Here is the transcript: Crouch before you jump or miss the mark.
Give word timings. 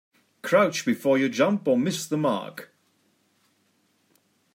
Crouch 0.41 0.83
before 0.83 1.19
you 1.19 1.29
jump 1.29 1.67
or 1.67 1.77
miss 1.77 2.07
the 2.07 2.17
mark. 2.17 2.71